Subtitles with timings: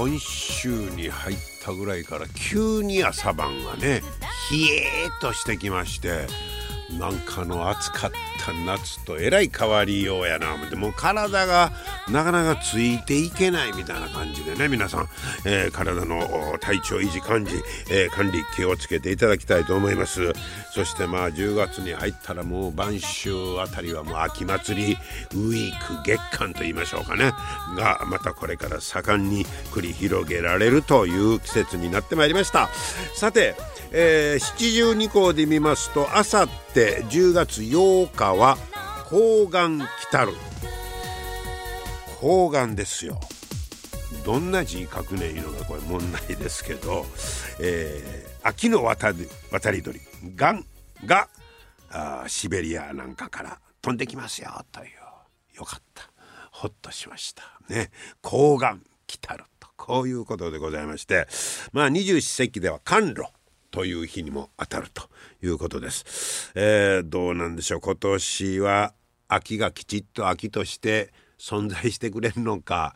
[0.00, 6.26] 今週に入ったぐらいから急に朝晩がね冷えーとしてきまして
[6.98, 10.54] なんかの暑かった夏とえらい変わりようやな。
[10.54, 11.72] 思ってもう体が
[12.08, 15.08] なかなかついていけないみたいな感じでね皆さん、
[15.44, 17.52] えー、体の体調維持管理、
[17.90, 20.32] えー、管理気をつけていただきたいと思います。
[20.72, 23.30] そしてまあ10月に入ったらもう晩秋
[23.60, 24.92] あたりはもう秋祭り
[25.34, 27.32] ウィーク月間と言いましょうかね。
[27.76, 32.68] がまたこれから盛んに繰り広げられるという季節になってまいりました。
[33.14, 33.54] さて
[33.92, 38.58] えー、七十二校で見ますとあさって10月8日は
[39.08, 40.32] 抗がん来たる。
[42.20, 43.18] 抗がんですよ。
[44.24, 45.64] どんな字書くねいうのが。
[45.64, 47.06] これ問題ですけど、
[47.60, 50.00] えー、秋の渡り渡り鳥。
[50.36, 50.64] がん
[51.04, 51.28] が
[51.90, 54.90] あシベリアなんかから飛んできますよという。
[55.56, 56.10] よかった。
[56.52, 57.42] ほっとしました。
[57.68, 57.90] ね。
[58.22, 59.68] 抗がん来たると。
[59.76, 61.26] こういうことでございまして。
[61.72, 63.26] まあ二十四節気では甘露。
[63.70, 65.08] という日にも当たると
[65.42, 66.52] いうことです。
[66.54, 68.94] えー、どうなんでしょう今年は
[69.28, 72.94] 秋がきちっと秋として存在してくれるのか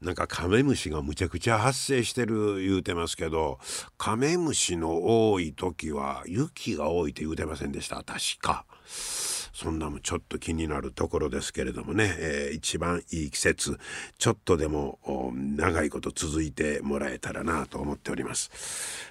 [0.00, 3.58] なんかカメムシがむちゃくちゃ発生してる言うてますけど
[3.98, 8.64] カメムシの多い時は雪が多いって言うてませんでした確か。
[9.62, 13.78] そんなもちょっと気になるところですけれどもね、えー、一番いい季節
[14.16, 14.98] ちょっとでも
[15.36, 18.50] 長いこと続いてもらえたらなと思っております。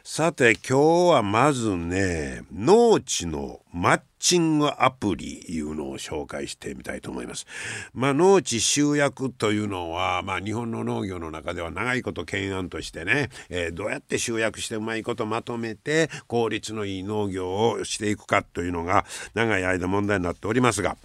[0.04, 7.48] さて今日はまずね農地のマッチングアプリいうのを紹介してみたいと思います。
[7.94, 20.98] まあ、農地集約というのは、まあ、日本の農業の中では長いこと懸案としてね、えー、どうやって集約してうまいことまとめて効率のいい農業をしていくかというのが長い間問題になっておりますが、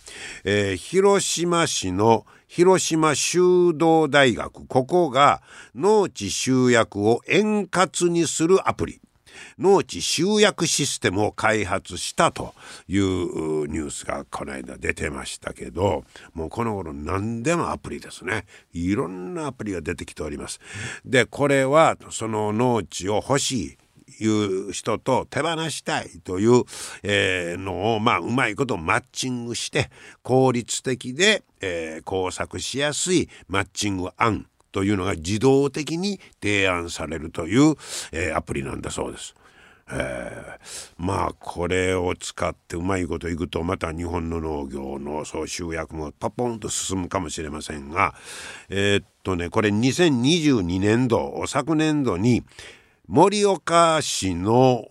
[0.44, 5.42] えー、広島市の広島修道大学ここが
[5.74, 9.00] 農地集約を円滑にするアプリ
[9.59, 12.55] 農地集約システムを開発したと
[12.89, 18.47] いうニュースがこの間出てましたけどもうこの頃何でもアプリですね。
[18.72, 20.61] いろんなアプリが出てきております。
[21.05, 23.77] でこれはその農地を欲しい
[24.21, 26.62] いう人と手放したいという、
[27.03, 29.91] え、のを、まあ、うまいことマッチングして
[30.22, 37.76] 効率的で、え、工作しやすいマッチング案というのが自動的に提案されるという、
[38.10, 39.36] えー、アプリなんだそうです。
[39.88, 48.14] えー、まあこれを使ってうまいこといくとまた日本の農業のそう集約もパポンと進むかもしれませんが
[48.70, 52.44] えー、っとねこれ2022年度昨年度に
[53.06, 54.86] 盛岡市の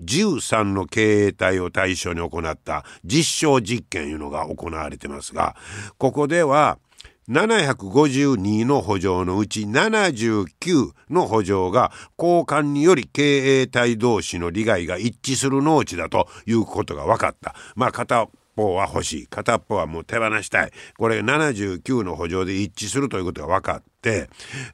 [0.00, 5.56] 13の経営体を対象に行った実証実験いうのが行われてますが
[5.98, 6.78] ここでは
[7.28, 17.56] 752の補助のうち79の補助が交換により経営体同士の利害が一致する農地だということが分かった。
[17.74, 23.95] まあ片方は欲しい片っぽはもう手放したいこれ79の補助で一致するということが分かった、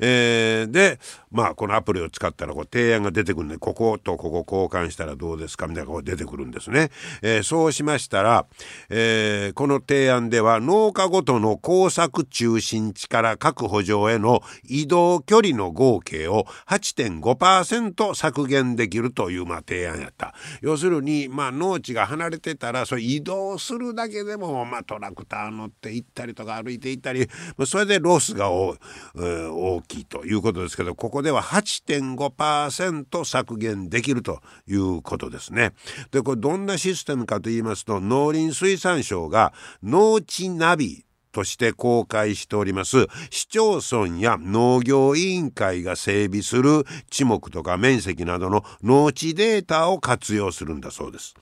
[0.00, 0.98] えー、で
[1.31, 6.91] まあこのアプリを使ったらこう提案が出てくるんでこことここ交換したらどうですかみたいなこう出てくるんですね。
[7.22, 8.47] えー、そうしましたら、
[8.91, 20.34] えー、この提案では農家ごとの工作中心地から各補助への移動距離の合計を8.5%削減できるというまあ提案やった。
[20.60, 27.26] 要するにまあ農地が離れてたらそれ移動するだけでもまあトラクター乗って行ったりとか歩いて行ったり
[27.66, 28.78] それでロスが多い。
[29.24, 35.72] 大きいということですけどここでは8.5%削減できるということですね。
[36.10, 39.53] でこれどんなシステムかと言いますと農林水産省が
[39.83, 51.34] 農地ナビとして公開しております市町村や農業委員会が整備する地目とか面積などの農地データを活用するんだそうです。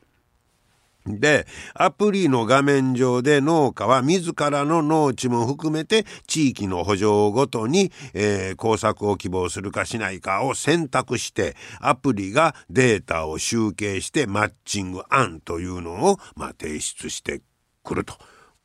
[1.18, 17.42] で、アプリの画面上で農家は自らの農地も含めて地域の補助ごとに、えー、工作を希望するかしないかを選択してアプリがデータを集計してマッチング案というのを、まあ、提出して
[17.82, 18.14] くると。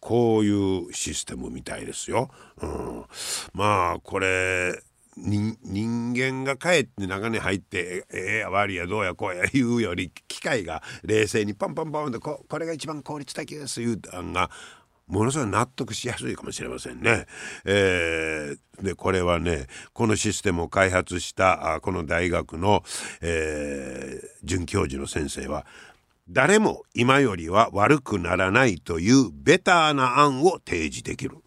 [0.06, 2.30] こういうシステムみたいですよ。
[2.62, 3.06] うん、
[3.54, 4.80] まあこれ
[5.18, 14.50] 人間が帰って中に入ってええや悪いやどうやこうや言うより機械が冷静にパンパンパンってここれが一番効率的です言うたんが
[15.08, 17.28] ものすごい納得しやすいかもしれませんね。
[17.64, 22.84] えー、でこれはねこのシステムを開発したあこの大学の、
[23.22, 25.66] えー、准教授の先生は
[26.28, 31.38] 誰も今よりは悪くならないというベターな案を提示できる。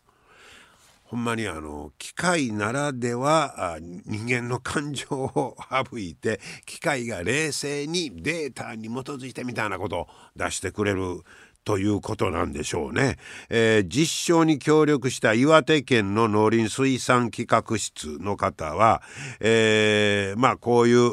[1.09, 5.57] ほんまにあの機械ならでは人間の感情を
[5.91, 11.23] 省いて機械が冷静にデータに基づいてみたいなことを出してくれる
[11.65, 13.17] ということなんでしょうね、
[13.49, 19.01] えー、実証に協力した岩手県の農林水産企画室の方は、
[19.41, 21.09] えー、まあこういう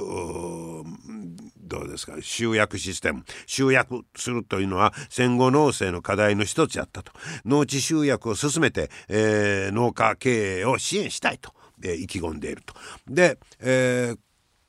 [1.66, 2.16] どうですか？
[2.22, 7.12] 集約システム集約するというのは戦後農政の課題の一つやったと
[7.44, 11.54] 農地集約を進めて、えー、農家経営を支援したいと、
[11.84, 12.74] えー、意気込んでいると。
[13.08, 14.20] で、えー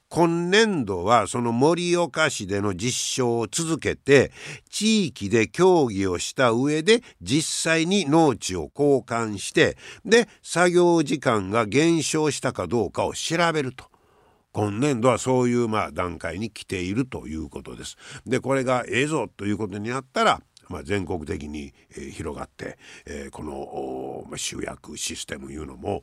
[0.09, 4.31] 今年度はその盛岡市での実証を続けて
[4.71, 13.85] 地域で協議をした上で実際に農地を交換してで作業時間が減少したかどうかを調べると。
[14.56, 17.99] 今年度はそういうまあ段階に来ているということです。
[18.26, 22.76] でこれがええぞということになったらまあ、全国的に、えー、広がって、
[23.06, 26.03] えー、この、まあ、集約システムいうのも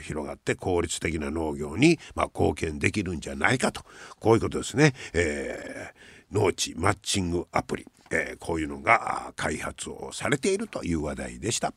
[0.00, 3.82] 広がって効率的な農業に、まあ、貢献できるんじゃないかと
[4.20, 4.94] こういうことですね。
[5.12, 11.74] えー、農地マッチングアプリ、えー、こういうのが開発をされているという話題でした。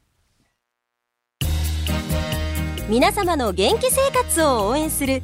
[2.90, 5.24] 皆様の元気生活を応援する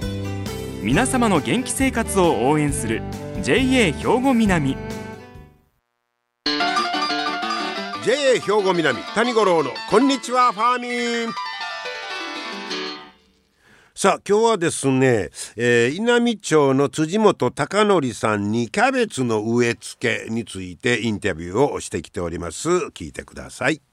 [0.83, 3.03] 皆様の元気生活を応援する
[3.43, 4.75] JA 兵庫南。
[8.03, 10.87] JA 兵庫南谷五郎のこんにちはファーミ
[11.29, 11.33] ン。
[13.93, 22.69] さあ今日はですね、えー、稲美町の辻本貴則さんにキャベツの植え付けについてインタビューをしてきております。
[22.95, 23.83] 聞いてください。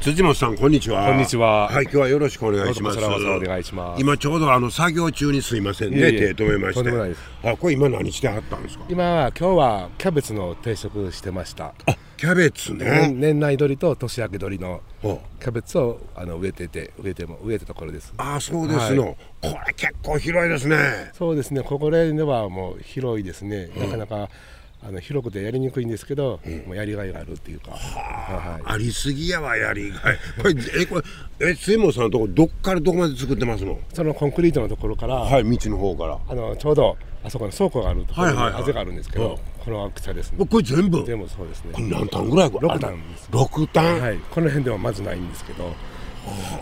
[0.00, 1.06] 辻本さんこんにちは。
[1.08, 1.68] こんにちは。
[1.68, 2.98] はい今日はよろしくお願いします。
[2.98, 4.00] お願いします。
[4.00, 7.48] 今ちょうどあの作業中にすいませんね手止めまして。
[7.48, 8.84] あこれ今何してはったんですか？
[8.88, 11.74] 今は今日はキャベツの定食してました。
[11.86, 13.12] あキャベツね。
[13.12, 18.14] 年内鳥と年明け鳥のキャベツをあの植えてて植えても植えたところです。
[18.16, 21.10] あそうですの、はい、これ結構広いですね。
[21.14, 21.62] そうですね。
[21.62, 24.28] ここら辺ではもう広いですね、なかなか
[24.82, 30.18] あの広くてやりにくいんですけど、うん、もうやりがいがあるっていうか、はあ、ありすぎやわやりがい。
[30.40, 31.02] これえこ
[31.40, 33.78] れえ水本さんのとこどっからどこまで作ってますの？
[33.92, 36.18] そのコンクリートのところからはい道の方から。
[36.28, 39.40] あのちょうどあそこの倉庫があるところにあぜがあるんですけど、はいはい
[39.80, 40.46] はい、こですね。
[40.46, 41.04] これ全部？
[41.04, 41.70] 全部そうですね。
[41.72, 43.28] これ何単ぐらい6単です。
[43.32, 44.18] 6単はい。
[44.30, 45.72] この辺ではまずないんですけど。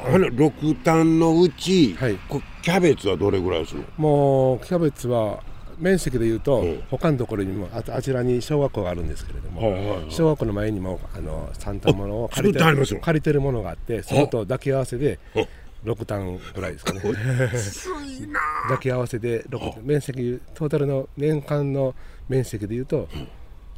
[0.06, 2.18] あの6単のうち、はい、
[2.62, 3.82] キャベツはどれぐらいですの？
[3.96, 5.42] もうキャベツは
[5.78, 12.60] 面積でいうと、うん、他のところにもああちらに小学校があるんですけれども、はいはいはい、小学校の前にもあの3単ものを借りて
[13.00, 15.18] 借りてるものがあってそれと抱き合わせで
[15.84, 17.00] 6単ぐらいですかね。
[18.64, 19.44] 抱き合わせで
[19.82, 21.94] 面積トータルの年間の
[22.28, 23.08] 面積でいうと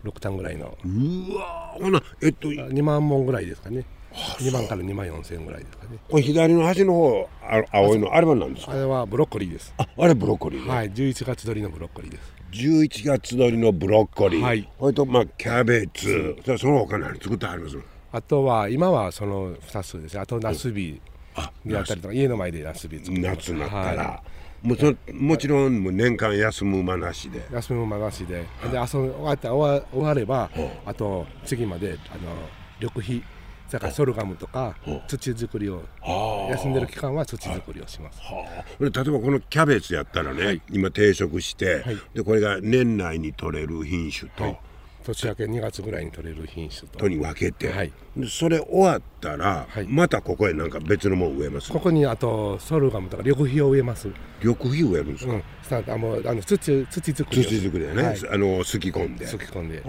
[0.05, 0.76] 6単ぐらいの。
[0.85, 3.85] うわほなえっと2万本ぐらいですかね
[4.16, 5.99] 2万から2万4千ぐらいですかね。
[6.08, 8.73] これ左の端の方あ青いのあれは何ですか？
[8.73, 9.75] あれはブロッコリーです。
[9.76, 12.32] ああれブロッコリー、ね、はい11月取りのブロッコリーです。
[12.52, 14.40] 11月取りのブロッコリー。
[14.40, 14.68] はい。
[14.80, 16.37] それとまあキャベツ。
[16.44, 17.76] そその他何作ってあります
[18.12, 21.00] あとは今はその2つですあとナスビ
[21.66, 24.23] であったりとか家の前でナスビ作って夏になったら、は
[24.64, 24.66] い。
[24.66, 27.46] もうそもちろんもう年間休む間なしで。
[27.52, 30.50] 休む間なしで、はい、で遊終わった終われば
[30.87, 32.32] あと次まであの
[32.80, 33.23] 緑肥
[33.70, 34.76] だからソルガムとか
[35.08, 35.82] 土作りを
[36.50, 38.20] 休んでる期間は土作りをします、
[38.78, 44.58] 例えばこのキャベツやったらね、はい、今定食して、はい、でこれが年内に取れる品種と、はい
[45.07, 46.99] 年明け2月ぐらいに取れる品種と。
[46.99, 47.93] とに分けて、はい、
[48.29, 51.71] それ終わったら、はい、またここへなんか別のもん植えます？
[51.73, 54.09] ここにあとソルガムとか緑肥を植えます。
[54.41, 59.27] 緑肥植えるんですか、うん、あのあの土土作り土作りだね、はい、あのすき込んで。
[59.27, 59.81] すき込んで。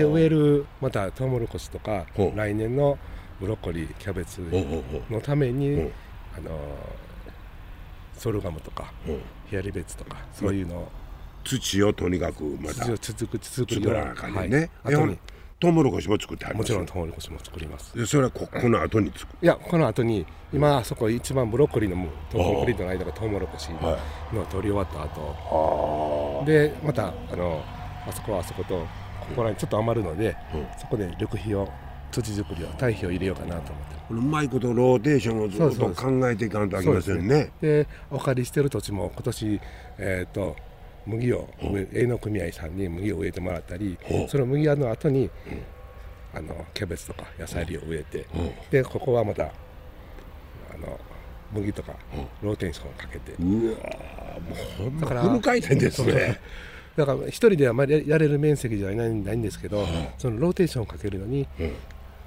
[0.00, 2.98] で植えるまたトウモロコシとか来年の
[3.40, 4.40] ブロッコリーキャベツ
[5.10, 5.90] のために
[6.36, 6.58] あの
[8.16, 8.92] ソルガムとか、
[9.48, 10.88] ヒアリベツとかそういうのを
[11.44, 15.18] 土をとにかくまた土を続く続く作らなあかんねんね、はい、後に。
[15.60, 17.98] トウモロコシも作ってありますもちろんトウモロコシも作ります。
[17.98, 19.38] でそれはここの後に作る？
[19.42, 23.98] いやこの後に今あそこ一番ブロッコリーのとコンクリートの間がトウモロコシの
[24.52, 27.60] 取り終わった後、でまたあの
[28.06, 28.86] あそこはあそことこ
[29.34, 30.36] こらにちょっと余るので、
[30.80, 31.68] そこで緑肥を
[32.12, 37.50] 土作りを堆肥を入れようかなと思ってこのうまいことローテーションをずっと考えていかんとあきませんね。
[37.60, 39.60] でお借りしてる土地も今年
[39.98, 40.54] えっ、と
[41.06, 41.48] 麦を
[41.92, 45.30] 営農組合さんに麦を植えてもらったりその麦屋の後に、
[46.34, 48.26] あのキャベツとか野菜類を植えて、
[48.70, 49.48] でここはまたあ
[50.78, 50.98] の
[51.52, 51.94] 麦とか
[52.42, 53.32] ローテンションをかけて。
[53.32, 53.76] うわ
[54.38, 56.38] もうほんまフル回転ですね。
[56.96, 59.86] だから一人ではあまりやれる面積じゃないないんですけど、
[60.18, 61.46] そのローテーションをかけるのに、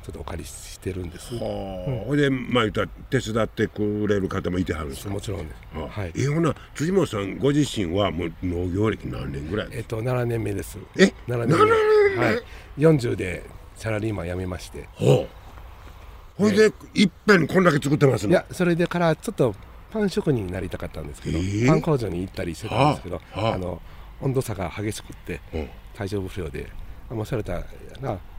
[0.04, 1.38] ちょっとお借りしてるんです。
[1.38, 5.80] ほ、うんで、まあ、言ったら手伝ってくれる方もいてはるんですもちろんです。
[5.80, 6.14] はい。
[6.16, 10.78] えほな辻本さんご自身はもう農業歴何年ぐらいえっと7年目です。
[10.98, 11.58] え？7年
[12.18, 12.26] 目。
[12.26, 12.44] はい。
[12.78, 13.44] 40で
[13.76, 14.88] サラリーマン辞めまして。
[14.94, 15.42] ほう。
[16.38, 19.54] ほいで、いっぺんこんだけ作ってますいやそれでからちょっと
[19.92, 23.82] パン職人になりたかったんですけど、えー、パン工場に行ったりしてたんですけど、あの
[24.22, 25.42] 温度差が激しくって
[25.94, 26.68] 体調不良で、
[27.10, 27.64] もうそれたら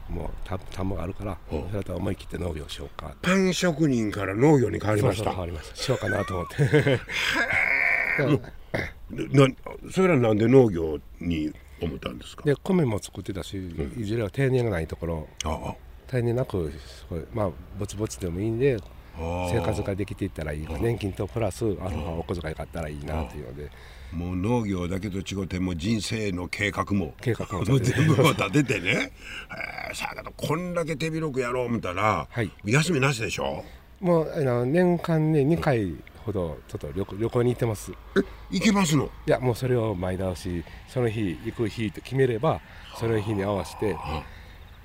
[0.09, 3.15] もう田田んぼがあるからそれと思い切って農業しようか。
[3.21, 5.31] パン職人から農業に変わりました。
[5.31, 6.99] 変わりましたしようかなと思って。
[9.31, 9.47] な
[9.91, 12.43] それはなんで農業に思ったんですか？
[12.43, 15.27] で米も作ってたし、うん、いずれは定年がないところ。
[16.07, 16.71] 定年なく
[17.33, 18.77] まあぼちぼちでもいいんで
[19.17, 23.69] 生活ができていったらいい年金とプラスアルファお小遣いがあったらいいなというので
[24.15, 29.11] もう農業だけと違ってもう人生の計画も計画も全部立ててね、
[29.89, 33.63] えー、さあこんだけ手広くやろう思ったら、はい、休みなしでしょ？
[33.99, 37.91] もうあの年間ね2回ほどちょっと旅旅行に行ってます。
[37.91, 39.09] え行けますの？
[39.25, 42.61] いやもうそれを前倒しその日行く日と決めれば
[42.97, 43.95] その日に合わせて、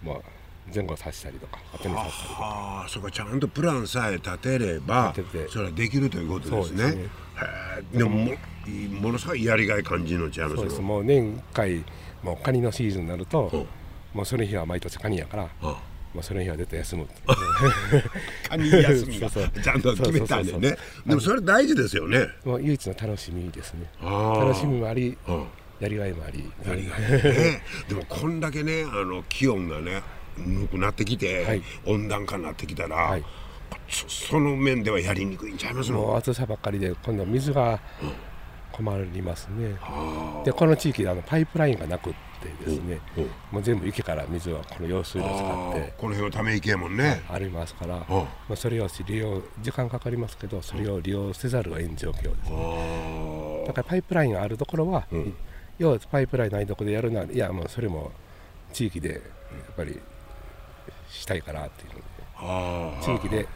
[0.03, 0.23] もう
[0.75, 2.41] 前後させたりとか後にさせたりとか。
[2.41, 5.15] ああそこちゃんとプランさえ立てれば
[5.49, 6.85] それはできるということですね。
[6.85, 7.09] ですね。
[7.93, 8.33] でもも
[9.01, 10.81] ものすごいやりがい感じのちゃいますそうです。
[10.81, 11.85] もう年1回
[12.23, 13.67] もうカニのシーズンになると、
[14.13, 17.07] もうその日は毎年カニやから、もうその日は絶対休む
[18.49, 20.77] カニ休みが ちゃんと決めたんでね。
[21.07, 22.29] でもそれ大事ですよね。
[22.45, 23.91] もう唯一の楽しみですね。
[24.03, 25.17] 楽しみもあり、
[25.81, 26.51] やりがいもあり。
[26.67, 30.03] やりがい、ね、でもこんだけねあの気温がね
[30.47, 33.25] ぬくなってきて、はい、温暖化になってきたら、はい。
[33.89, 37.81] その面ではやりにくいんちゃいますもう暑さばっかりで今度水が
[38.73, 39.77] 困りますね、
[40.39, 43.25] うん、でこの地域であのパイプラインがなくってですね、うん。
[43.25, 47.23] うん、もう全部池から水をこの用水路を使ってこの辺はため池やもんね。
[47.29, 53.65] ありますから、まあ、それを利用時間かかりますけどそれを利用せざるを得ん状況ですね。
[53.67, 55.07] だからパイプラインがあるところは、
[55.79, 58.13] 要はパイプラインないところでやるのはいやもうそれも
[58.73, 59.21] 地域でやっ
[59.77, 59.99] ぱり
[61.11, 62.03] したいからっていうので
[63.03, 63.49] 地域で、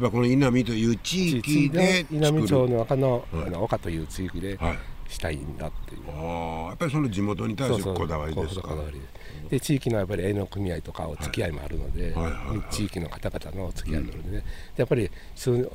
[0.00, 4.58] うん、この稲見という地域で稲見町の中の,、あの岡という地域で
[5.08, 8.74] したいんだっていう、あやっぱりその地元に対するこだわりですか？
[9.50, 12.14] で地域のやっぱり営農組合とかお付き合いもあるので、
[12.70, 14.42] 地域の方々のお付き合いもあるので、
[14.76, 15.10] やっぱり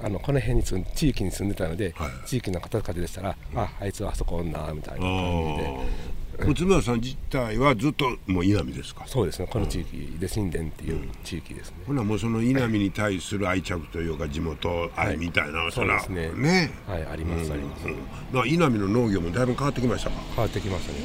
[0.03, 1.93] あのこの辺に住ん地域に住んでたので、
[2.25, 6.21] 地域の方々でしたら、ああいつはあそこおんなみたいな感じで。
[6.39, 9.03] 内村さん自体はずっともう稲見ですか？
[9.05, 9.47] そうですね。
[9.47, 16.31] この地域で新田っていう地域ですね、ほなもうその稲見に対する愛着というか地元愛みたいな、はい、そうですね。
[16.31, 16.71] ね。
[16.87, 20.15] はいあります、あります、うん、稲見の農業もだいぶ変わってきましたか？
[20.35, 20.99] 変わってきましたね。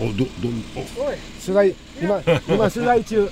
[0.00, 0.24] おおどど
[0.76, 1.12] おお。
[1.12, 3.30] い取材今今取材中。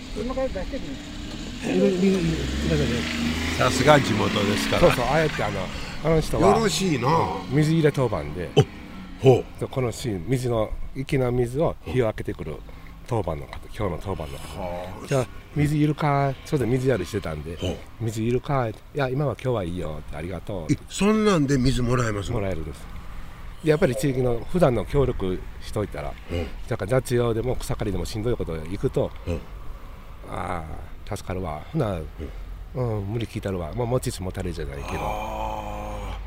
[3.58, 4.80] さすが地元ですから。
[4.82, 5.60] そうそうあえてあの
[6.04, 7.08] あの人はよろしいな。
[7.50, 8.50] 水入れ当番で。
[9.20, 9.68] ほう。
[9.68, 12.56] このシーン水の池の水を火を開けてくる
[13.06, 15.06] 当番の方今日の当番の方。
[15.06, 17.58] じゃあ水いるかちょうど水やりしてたんで
[18.00, 22.86] 水いるかいや今は今日はいいよありがとうそんなんで水もらえますもらえるんです
[23.64, 29.40] やっぱり地域の普段の協力しといたら、うん、だから雑用でも草刈りでもしんどいこと行くと、うん、
[30.30, 30.64] あ
[31.08, 31.62] あ助かるわ。
[31.72, 31.98] ほな、
[32.74, 33.72] うん、うん、無理聞いたるわ。
[33.74, 35.50] もう持ちつ持たれじゃないけど。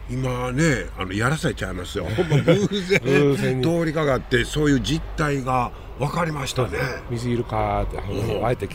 [0.09, 2.05] 今ねあのやらせちゃいますよ。
[2.05, 6.77] ほんま偶然 通りかかってそういう実態が分かりましたね。
[7.09, 8.67] 水いるかってあえて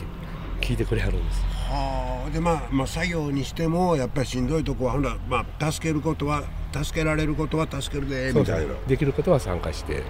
[0.59, 1.41] 聞いてくれはるんです。
[1.69, 2.29] はあ。
[2.31, 8.73] でまあ、まあ、作業にしてもやっぱりしんどいとこはほんまあ、助けることは助けられることは助けるでみたいな。
[8.87, 10.03] できることは参加して、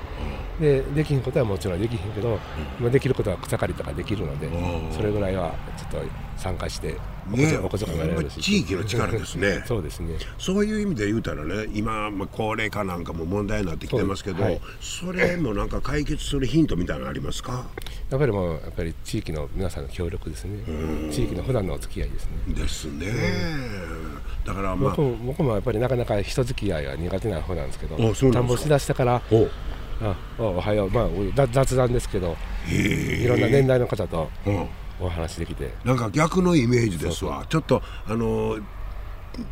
[0.60, 2.40] うん、でできひんことはもちろんできひんけど、
[2.82, 6.96] うん、できることは草刈りとかできるので、うん、それぐらいはちょっと参加して
[7.30, 8.42] ね、お小遣いもらえるし。
[8.42, 9.64] 地域の力ですね。
[9.68, 10.16] そうですね。
[10.38, 17.68] そういう意味で言うたらね今、まあ、高齢化なんかも問題になってきてますけど、はい、それもなんか解決するヒントみたいなのありますか？
[18.10, 20.60] やっぱりもうやっぱり地域の皆さんの協力ですね。
[21.12, 22.54] 地域の普段のお付き合いですね。
[22.56, 23.08] ですね、
[24.46, 27.98] だから、まあ、僕も僕もやっぱりなかなか人付き合いが苦手な方なんですけど
[28.32, 29.22] 田んぼしだしたから
[30.02, 32.38] あおはよう、まあ、雑談ですけど
[32.72, 34.30] いろんな年代の方と
[35.00, 35.74] お話できて。
[35.86, 37.46] なんか逆のイメージですわ。
[37.50, 38.58] ちょっとあの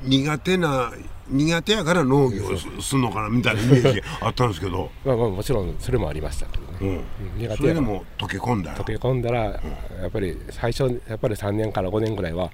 [0.04, 0.92] 苦手な
[1.30, 4.89] 苦手やから農業するのかなみたいなイメージあったんですけど。
[5.04, 7.04] まあ、まあもちろんそれもありましたけどね、
[7.36, 8.75] うん、苦手それでも溶け込んだ。
[8.75, 9.60] 溶け込んだら、や
[10.08, 12.51] っぱり最初やっぱり3年から5年ぐらいは、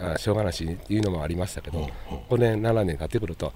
[0.00, 1.90] あしょうがなしっていうのもありましたけど、
[2.28, 3.52] 5年7年経ってくると、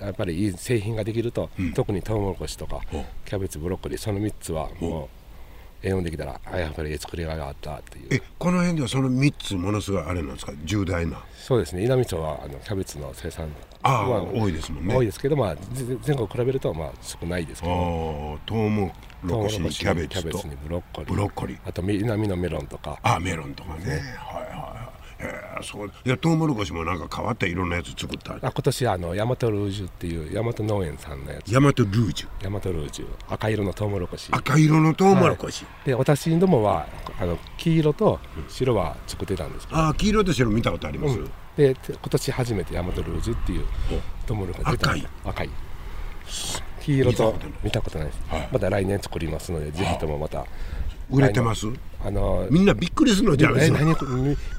[0.00, 2.80] やっぱりいい製品ができると、特にトウモロコシとか
[3.24, 5.25] キャベツブロッコリーその3つはもう
[5.82, 8.06] 栄養できたらあやっぱり作りがいがあったっていう。
[8.10, 10.52] えこの辺ではその3つものすごいあれなんですか？
[10.64, 11.22] 重大な。
[11.36, 11.84] そうですね。
[11.84, 13.48] 稲美町はあのキャベツの生産
[13.82, 14.04] あ
[14.34, 14.94] 多いですもんね。
[14.94, 15.56] 多いですけど、まあ、
[16.02, 18.38] 全国比べるとまあ少ないですけど。
[18.46, 18.92] トウモ
[19.22, 20.48] ロコシにキャベツと。
[20.48, 21.12] にブロッコリー。
[21.12, 21.58] ブロッコリー。
[21.64, 22.98] あと南のメロンとか。
[23.02, 24.45] あメロンとかね、ね、はい
[25.56, 28.34] はいえー、そういやトウモロコシもなんか変わったいろんなやつ作った。
[28.34, 31.52] あ今年あのヤマトルージュっていうヤマト農園さんのやつ。
[31.52, 32.44] ヤマトルージュ。
[32.44, 33.06] ヤマトルージュ。
[33.28, 34.28] 赤色のトウモロコシ。
[34.32, 36.86] 赤色のトウモロコシ、はい、で私どもは
[37.18, 43.64] あの黄色と白は作ってたんですけど、ああ黄色と白見たことあります、うん、で今年初めてヤマトルージュっていう
[44.26, 45.06] トウモロコシ赤い。
[45.24, 45.50] 赤い。
[46.82, 47.34] 黄色と
[47.64, 50.46] 見たことないです、はい、また来年作りますのでぜひともまた
[51.10, 51.66] 売れてます？
[52.04, 53.78] あのみんなびっくりするのじゃないですか。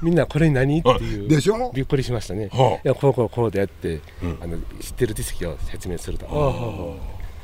[0.02, 0.80] みんなこれ何？
[0.80, 1.70] っていうでしょ？
[1.74, 6.96] びっくりしましたね、はあ、いやこうこうこうでって、うん、あの知ってる知識を説明すると、は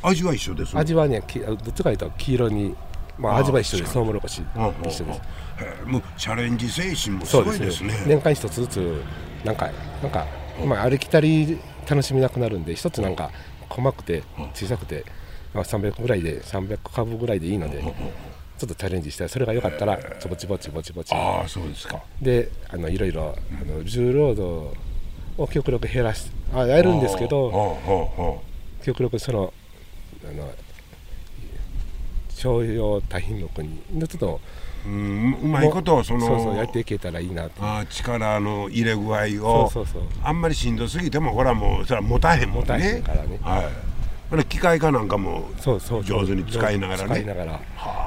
[0.03, 2.75] あ、味は一緒です味はねどっちかというと黄色に
[3.19, 5.03] まあ味は一緒ですトウモロコシ一緒です。
[5.87, 7.95] もうチャレンジ精神もすごいですね。
[8.07, 9.03] 年間一つずつ
[9.45, 9.71] なんか
[10.03, 10.27] なんか、
[10.67, 11.59] まあ、歩きたり
[11.89, 13.31] 楽しみなくなるんで一つなんか
[13.69, 14.23] 細くて
[14.55, 15.05] 小さくて、
[15.53, 17.83] まあ、300ぐらいで300株ぐらいでいいので
[18.65, 21.15] ちょっとチャレンジしてそれが良かったらちょぼちぼちぼちぼち。
[21.15, 22.03] ああそうですか。
[22.23, 24.75] であのいろいろあの重労働
[25.37, 27.79] を極力減らしあやるんですけど
[28.83, 29.53] 極力その
[30.27, 30.51] あの
[32.31, 34.41] 商用多品目にちょっと
[34.87, 37.53] うんうまいことをそのやっていけたらいいなと。
[37.61, 40.03] あ力の入れ具合をそうそうそう。
[40.23, 42.67] あんまりしんどすぎてもほらもうそれは持たへんもんね。
[42.67, 43.39] 持たへんからね。
[43.43, 43.63] は
[44.41, 44.45] い。
[44.47, 45.79] 機械化なんかも上
[46.27, 47.09] 手に使いながらね。
[47.09, 47.53] 使いながら。
[47.53, 48.04] はあ、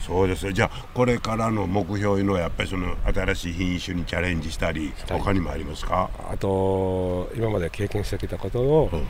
[0.00, 0.52] そうです。
[0.52, 6.10] じゃあこれからの目標いうのはやっぱりその新しい品種にチャレンジしたり他にもありますか？
[6.30, 9.06] あと今まで経験してきたことを、うん、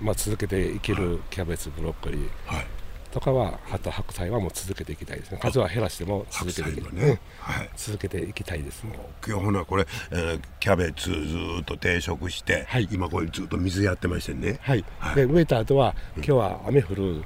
[0.00, 2.66] まあ、続けていけるキャベツブロッコリー、はい。
[3.12, 5.38] とかはあと白菜はもう続けていきたいですね。
[5.40, 7.18] 数は減らしても続けていき,、ね。
[7.38, 8.98] はい、続けていきたいですね。
[9.26, 14.58] 今日ほなこれ、えー、キャベツずっと定食して、はい、今これずっと水やってましてね。
[14.60, 17.24] はい、はい、で植えた後は今日は雨降る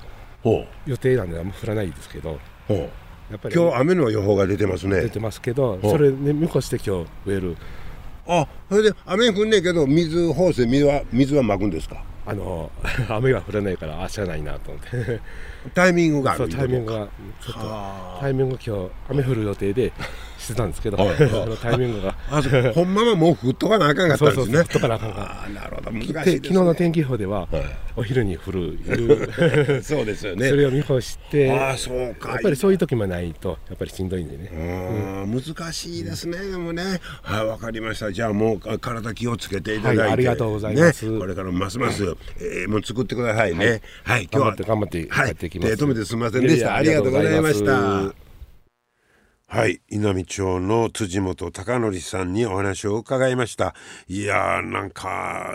[0.86, 2.38] 予定なんであんま降らないですけど
[3.30, 5.00] やっぱり今日雨の予報が出てますね。
[5.02, 7.56] 出てますけどそれね見越して今日植える。
[8.26, 12.02] あそれで雨降んねえけど水放水水は水はまくんですか？
[12.26, 12.70] あの
[13.08, 15.20] 雨が降らないからあしゃないなと思って。
[15.74, 17.08] タイミングがそうタイミングが
[17.40, 19.92] ちょっとタイミング今日雨降る予定で
[20.38, 22.14] してたんですけど、はい、 そのタイミングが。
[22.30, 22.42] あ
[22.74, 24.44] ほんまはもう降っとかなあかんかったんですね。
[24.44, 25.92] そうそう降っとかなあかんかあなるほど。
[25.92, 27.62] 難しい、ね、昨日の天気予報では、はい、
[27.96, 28.78] お昼に降る
[29.82, 30.48] そうですよね。
[30.48, 32.30] それを見越してあそうか。
[32.30, 34.50] やっぱりそういう時もないとやっぱりしんどいんでね。
[35.24, 36.38] うん、難しいですね。
[36.38, 37.00] でもね。
[37.22, 38.10] はいわかりました。
[38.10, 43.82] じゃあもう体気をつけていただいて、はい、ありがとうございます、ね、これからますます、えー、もう作ってくださいね。
[44.04, 44.44] はい、今日は。
[44.44, 46.16] 頑張って頑張ってやっていきます、手止めてす。
[46.16, 46.76] みませんでした。
[46.76, 48.14] ありがとうございました。
[49.52, 49.80] はい。
[49.88, 53.74] 稲美町の辻本貴則さんにお話を伺いました。
[54.06, 55.54] いやーなんか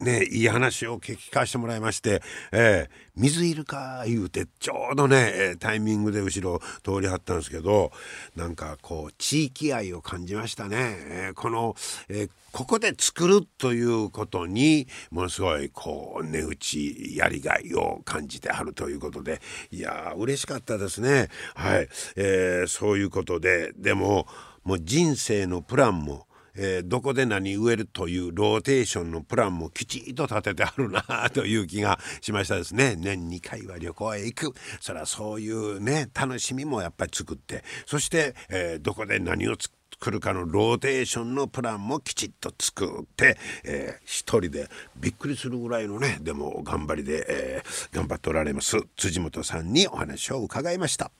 [0.00, 7.92] ね、いい話を聞かせてもらいまして、えー、水いるか言うて、ちょうどね、タイミングで後ろ通りはったんですけど、
[8.34, 10.76] なんかこう、地域愛を感じましたね。
[10.78, 11.76] えー、この、
[12.08, 21.28] えー、ここで作るということに、ものすごい、こう、値打ち、やりがいを感じてはるということで、いやー、嬉しかったですね。
[21.54, 21.88] はい。
[22.16, 24.26] えー、そういうことで、でも、
[24.64, 32.96] もう人生のプランも、えー、どこで何植えるというローテーションのプランもきちっと立ててあるなという気がしましたですね。
[32.98, 34.54] 年2回は旅行へ行く。
[34.80, 51.10] それはそういうね、楽しみもやっぱり作って、そして、えー、どこで何を作るかのローテーションのプランもきちっと作って、えー、一人でびっくりするぐらいのね、でも頑張りで、えー、頑張っておられます辻本さんにお話を伺いました。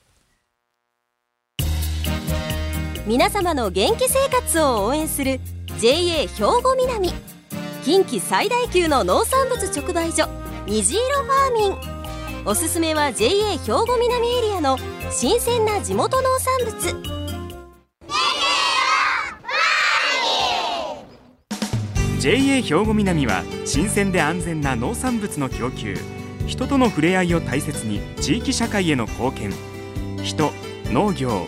[3.07, 5.39] 皆様の元気生活を応援する
[5.79, 7.11] JA 兵庫南。
[7.83, 10.29] 近畿最大級の農産物直売所
[10.67, 12.45] 虹色ファーミン。
[12.45, 14.77] おすすめは JA 兵庫南エリアの
[15.09, 17.21] 新鮮な地元農産物。
[22.19, 25.97] JA 兵庫南は新鮮で安全な農産物の供給。
[26.45, 29.51] 人との触れ合いを大切に地域社会への貢献。
[30.23, 30.51] 人
[30.91, 31.47] 農業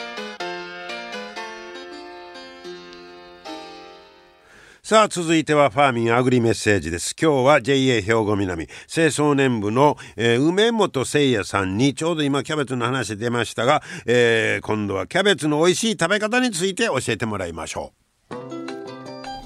[4.91, 7.15] さあ続いてはファーミンアグリメッセージです。
[7.17, 17.93] 今日は JA 兵庫南清掃年部の、えー、梅本誠也さんにちょうど今キャベツの話出ましたが、えー、今度はキャベツの美味しい食べ方について教えてもらいましょ
[18.31, 18.35] う。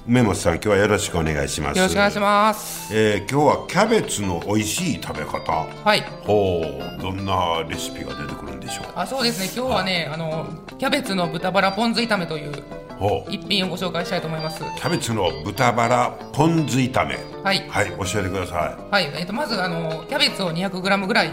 [0.07, 1.77] 梅本さん今日はよろしくお願いします。
[1.77, 5.51] よろしくお願いします、えー、今日はキャベツの美味しい食べ方。
[5.51, 6.01] はい。
[6.23, 6.63] ほ
[6.97, 8.85] うどんなレシピが出てくるんでしょう。
[8.95, 9.51] あそうですね。
[9.55, 10.47] 今日はねあの
[10.79, 12.84] キャベツの豚バラポン酢炒めという
[13.29, 14.59] 一品をご紹介したいと思います。
[14.59, 17.17] キャベツの豚バラポン酢炒め。
[17.43, 17.67] はい。
[17.69, 18.91] はい教えてください。
[18.91, 21.31] はい、えーと、まずあのキャベツを 200g ぐらい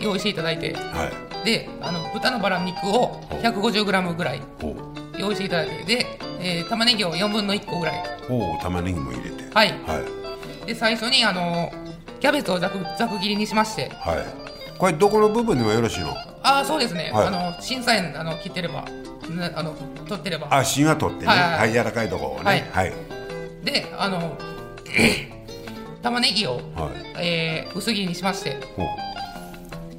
[0.00, 1.10] 用意していただいて、は
[1.42, 4.42] い、であの豚のバラ肉を 150g ぐらい
[5.18, 5.84] 用意していただいて。
[5.84, 8.04] で、えー、玉ねぎを4分の1個ぐらい。
[8.28, 9.44] お玉ねぎも入れて。
[9.54, 10.00] はい、は
[10.64, 11.72] い、で最初にあの
[12.20, 13.88] キャベツをざくざく切りにしまして。
[13.88, 14.78] はい。
[14.78, 16.33] これどこの部分でもよろしいの？
[16.44, 18.84] ああそうですね、はい、あの審査員あの切ってれば
[19.56, 19.74] あの
[20.06, 20.48] 取ってれば。
[20.50, 22.70] あ芯は取ってね、はい、はい、柔らかいところをね。
[22.70, 22.92] はい、
[23.64, 24.36] であの
[26.02, 26.60] 玉ねぎを、はい、
[27.18, 28.58] えー、薄切りにしまして。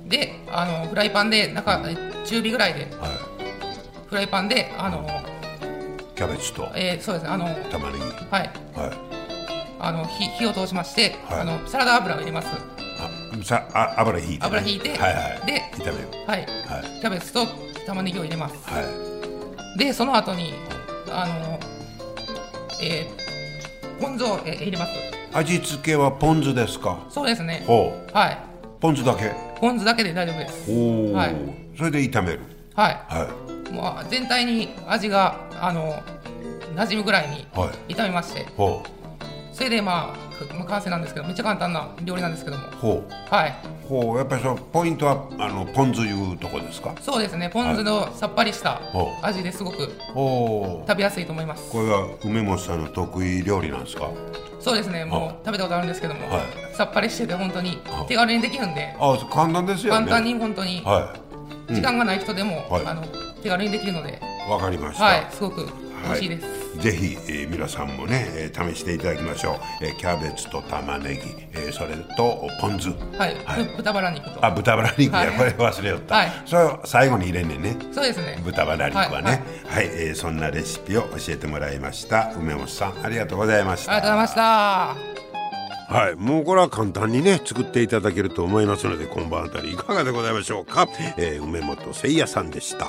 [0.06, 1.82] であのフライパンで中
[2.24, 2.90] 中火ぐらいで、はい、
[4.08, 5.04] フライパンであの
[6.16, 7.30] キャベツと、えー、そうですね。
[7.30, 8.04] あの玉ねぎ。
[8.04, 8.92] はい、はい、
[9.80, 12.50] あの火火を通しまして、はい、あのサラダ油を入れます。
[12.50, 12.85] あ
[13.46, 17.46] さあ油引いて、ね、油引いて、はいはい、で炒めるはい、はい、キャベツと
[17.86, 18.82] 玉ねぎを入れます、は
[19.76, 19.78] い。
[19.78, 20.56] でその後に
[21.12, 21.60] あの
[22.82, 24.92] えー、ポン酢を、えー、入れます。
[25.32, 27.06] 味付けはポン酢ですか？
[27.10, 27.64] そうですね。
[27.68, 28.18] ほう。
[28.18, 28.38] はい。
[28.80, 29.32] ポン酢だけ。
[29.60, 30.72] ポン酢だけで大丈夫です。
[30.72, 31.36] おお、はい、
[31.78, 32.40] それで炒める。
[32.74, 33.30] はい、は
[33.70, 36.02] い、もう全体に味があの
[36.76, 37.48] 馴染むぐらいに
[37.90, 39.56] 炒めまして、はい、ほう。
[39.56, 42.64] それでまあ完成なんですけどめっちゃ簡単な料理なんですけども。
[42.82, 43.34] ほう。
[43.34, 43.56] はい。
[43.88, 46.96] ほうやっぱりそのポイントはあのポン酢いうとこですか？
[47.02, 48.82] そうですねポン酢のさっぱりした
[49.22, 49.92] 味ですごく
[50.88, 51.72] 食べやすいと思います。
[51.72, 54.10] これは梅本さんの得意料理なんですか？
[54.60, 58.96] そうですねもう食べたことあるんですけども、はい、さっぱりしてて本当に手軽にできるんで。
[59.00, 60.06] あ簡単ですよね。
[60.06, 61.14] 簡単に本当に、は
[61.70, 63.04] い、時間がない人でも、はい、あの
[63.44, 64.20] 手軽にできるので。
[64.50, 65.04] わかりました。
[65.06, 65.68] はいすごく
[66.06, 66.46] 美味しいです、
[66.80, 71.22] ぜひ、えー、皆さんもね、えー、試していただきましょう、えー、キャベツと玉ねぎ、
[71.54, 72.90] えー、それとポン酢。
[73.18, 74.46] はい、はい、豚バラ肉と。
[74.46, 77.78] あ豚バラ肉や、はい、これ忘れよった、はい、それを最後に入れんねんね。
[77.92, 78.42] そうですね。
[78.44, 79.44] 豚バラ肉はね。
[79.68, 82.34] はい、はい、えー、そんなレシピを教えてもらいました。
[82.36, 83.94] 梅本さんありがとうございました。
[83.94, 85.16] ありがとうございました。
[85.88, 92.88] はい、もうこれは簡単にね作っていただけると思いますので今晩あたりいかがでございましょうか、えー、梅本誠也さんでした。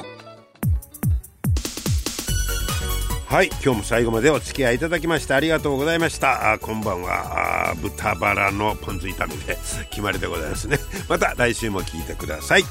[3.36, 6.54] はい今日も最後までお付き合いいただきましてありがとうございました。
[6.54, 7.74] あ今晩は。
[7.82, 9.58] 豚バラのポン酢炒めで
[9.90, 10.78] 決まりでございますね。
[11.06, 12.64] また来週も聞いてください。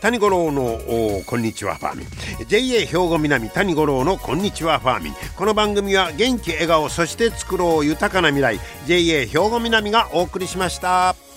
[0.00, 0.80] 谷五郎の
[1.24, 2.08] こんにちはファーミン。
[2.48, 5.14] JA 兵庫南谷五郎のこんにちはファーミン。
[5.36, 11.27] この番組は元気笑顔そして作ろう豊かな未来 JA 兵庫南がお送りしました。